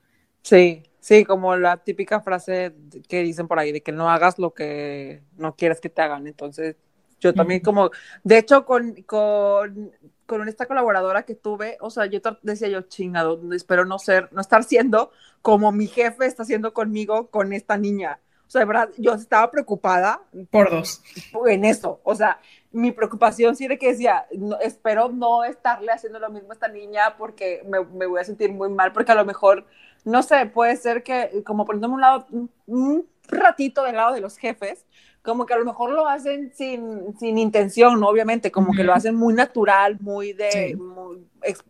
[0.43, 2.75] Sí, sí, como la típica frase
[3.09, 6.27] que dicen por ahí, de que no hagas lo que no quieres que te hagan.
[6.27, 6.77] Entonces,
[7.21, 7.91] yo también como,
[8.25, 9.93] de hecho, con, con
[10.29, 14.43] con esta colaboradora que tuve, o sea, yo decía yo, chingado, espero no ser, no
[14.43, 15.11] estar siendo
[15.41, 18.21] como mi jefe está haciendo conmigo con esta niña.
[18.47, 20.21] O sea, de verdad, yo estaba preocupada.
[20.51, 21.03] Por dos.
[21.47, 22.01] En eso.
[22.05, 22.41] O sea,
[22.73, 24.27] mi preocupación sí de que decía,
[24.61, 28.53] espero no estarle haciendo lo mismo a esta niña porque me, me, voy a sentir
[28.53, 29.65] muy mal, porque a lo mejor,
[30.05, 32.27] no sé, puede ser que, como poniéndome un lado,
[32.67, 34.85] un ratito del lado de los jefes,
[35.23, 38.09] como que a lo mejor lo hacen sin, sin intención, ¿no?
[38.09, 40.79] Obviamente, como que lo hacen muy natural, muy de,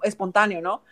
[0.03, 0.83] espontáneo, ¿no?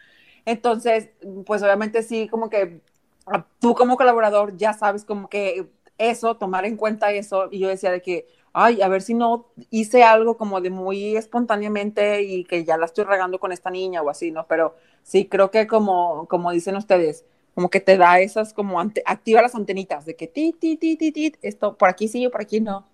[0.44, 1.10] Entonces,
[1.44, 2.80] pues obviamente sí, como que
[3.26, 5.66] ah, tú como colaborador ya sabes como que
[5.98, 9.46] eso, tomar en cuenta eso, y yo decía de que, ay, a ver si no
[9.70, 14.02] hice algo como de muy espontáneamente y que ya la estoy regando con esta niña
[14.02, 14.46] o así, ¿no?
[14.46, 17.24] Pero sí, creo que como, como dicen ustedes,
[17.56, 21.10] como que te da esas, como activa las antenitas de que ti, ti, ti, ti,
[21.10, 22.86] ti, esto por aquí sí o por aquí no.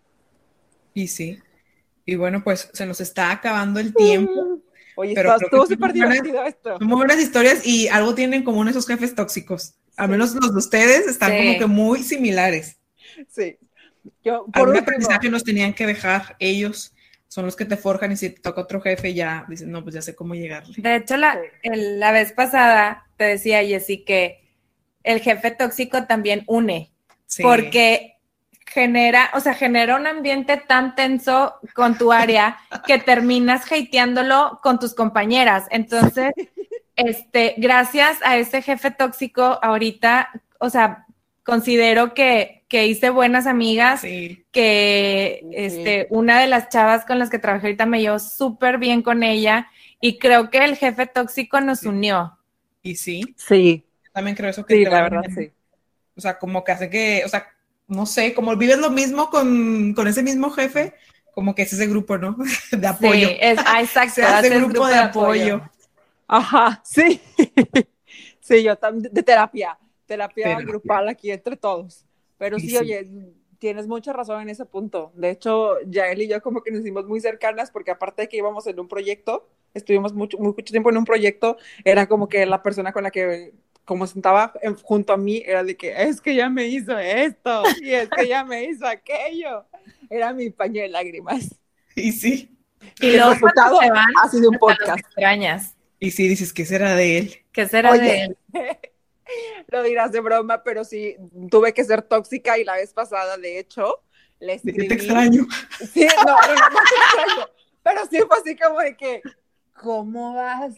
[0.94, 1.40] Y sí.
[2.06, 4.60] Y bueno, pues se nos está acabando el tiempo.
[4.94, 6.78] Oye, pero estuvo súper divertido esto.
[6.78, 9.74] Son muy buenas historias y algo tienen en común esos jefes tóxicos.
[9.96, 12.78] Al menos los de ustedes están como que muy similares.
[13.28, 13.58] Sí.
[14.22, 16.94] Yo, por Algún aprendizaje nos tenían que dejar ellos
[17.26, 19.96] son los que te forjan y si te toca otro jefe ya dicen, no, pues
[19.96, 20.74] ya sé cómo llegarle.
[20.76, 24.41] De hecho, la, la vez pasada te decía Jessy que
[25.04, 26.92] el jefe tóxico también une,
[27.40, 28.12] porque
[28.66, 34.78] genera, o sea, genera un ambiente tan tenso con tu área que terminas hateándolo con
[34.78, 35.66] tus compañeras.
[35.70, 36.32] Entonces,
[36.96, 41.06] este, gracias a ese jefe tóxico ahorita, o sea,
[41.44, 47.66] considero que, hice buenas amigas, que este, una de las chavas con las que trabajé
[47.66, 49.68] ahorita me llevó súper bien con ella
[50.00, 52.38] y creo que el jefe tóxico nos unió.
[52.82, 53.22] Y sí.
[53.36, 53.84] Sí.
[54.12, 55.50] También creo eso que sí, la verdad, sí.
[56.16, 57.48] O sea, como que hace que, o sea,
[57.88, 60.94] no sé, como vives lo mismo con, ese mismo jefe,
[61.32, 62.36] como que es ese grupo, ¿no?
[62.70, 63.28] De apoyo.
[63.28, 64.14] Sí, es, ah, exacto.
[64.14, 65.62] Se hace grupo, de, apoyo.
[66.26, 67.20] Ajá, sí.
[68.40, 72.04] sí, yo también, de terapia, terapia, grupal aquí entre todos.
[72.38, 73.08] Pero sí, oye,
[73.58, 75.12] tienes mucha razón en ese punto.
[75.14, 78.36] De hecho, Yael y yo como que nos hicimos muy cercanas porque aparte de que
[78.36, 82.62] íbamos en un proyecto, estuvimos mucho, mucho tiempo en un proyecto, era como que la
[82.62, 83.52] persona con la que
[83.84, 87.90] como sentaba junto a mí, era de que es que ya me hizo esto y
[87.90, 89.66] es que ya me hizo aquello.
[90.08, 91.54] Era mi paño de lágrimas.
[91.94, 92.56] Y sí.
[93.00, 94.98] Y, el resultado ha sido un podcast.
[94.98, 95.76] Extrañas.
[95.98, 97.36] Y sí, dices, ¿qué será de él?
[97.52, 98.36] ¿Qué será de él?
[99.68, 101.16] lo dirás de broma, pero sí,
[101.50, 104.02] tuve que ser tóxica y la vez pasada, de hecho,
[104.40, 104.88] le escribí.
[104.88, 105.46] Te extraño.
[105.92, 107.50] Sí, no, no, no, te extraño.
[107.82, 109.22] Pero sí fue así como de que,
[109.80, 110.74] ¿cómo vas?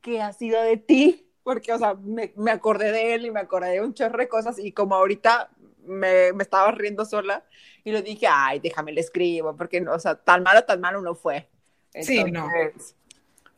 [0.00, 1.29] ¿Qué ha sido de ti?
[1.42, 4.28] Porque, o sea, me, me, acordé de él y me acordé de un chorro de
[4.28, 5.50] cosas y como ahorita
[5.86, 7.44] me, me, estaba riendo sola
[7.84, 11.14] y le dije, ay, déjame le escribo, porque, o sea, tan malo, tan malo no
[11.14, 11.48] fue.
[12.00, 12.48] sí, no.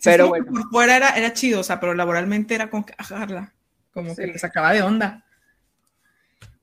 [0.02, 0.46] pero bueno.
[0.46, 3.52] Por fuera era, era chido, o sea, pero laboralmente era como que ajarla,
[3.92, 5.24] como que le sacaba de onda.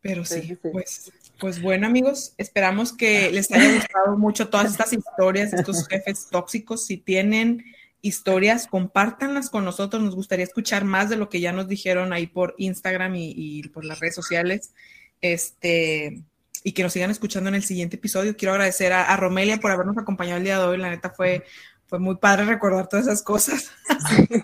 [0.01, 5.53] Pero sí, pues Pues bueno, amigos, esperamos que les haya gustado mucho todas estas historias,
[5.53, 6.85] estos jefes tóxicos.
[6.85, 7.65] Si tienen
[8.01, 10.01] historias, compártanlas con nosotros.
[10.01, 13.85] Nos gustaría escuchar más de lo que ya nos dijeron ahí por Instagram y, por
[13.85, 14.73] las redes sociales.
[15.21, 16.21] Este,
[16.63, 18.35] y que nos sigan escuchando en el siguiente episodio.
[18.35, 20.77] Quiero agradecer a, Romelia por habernos acompañado el día de hoy.
[20.77, 21.45] La neta fue,
[21.87, 23.71] fue muy padre recordar todas esas cosas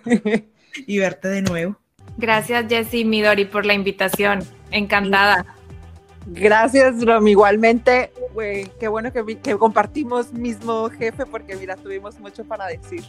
[0.87, 1.79] y verte de nuevo.
[2.17, 4.43] Gracias, Jessy Midori, por la invitación.
[4.71, 5.45] Encantada.
[6.27, 7.27] Gracias, Rom.
[7.27, 8.11] Igualmente,
[8.79, 13.03] qué bueno que, que, compartimos mismo jefe, porque mira, tuvimos mucho para decir.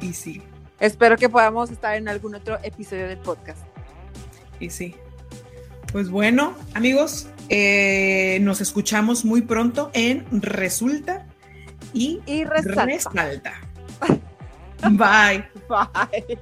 [0.00, 0.42] Y sí.
[0.80, 3.60] Espero que podamos estar en algún otro episodio del podcast.
[4.60, 4.94] Y sí.
[5.92, 11.26] Pues bueno, amigos, eh, nos escuchamos muy pronto en Resulta
[11.92, 13.54] y, y resalta.
[14.90, 15.48] Bye.
[15.68, 16.38] Bye.